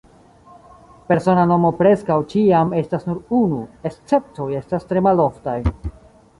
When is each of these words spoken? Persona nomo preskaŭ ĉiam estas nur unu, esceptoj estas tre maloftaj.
Persona 1.11 1.43
nomo 1.51 1.71
preskaŭ 1.81 2.17
ĉiam 2.33 2.73
estas 2.81 3.07
nur 3.11 3.21
unu, 3.43 3.61
esceptoj 3.93 4.51
estas 4.65 4.91
tre 4.93 5.07
maloftaj. 5.11 5.59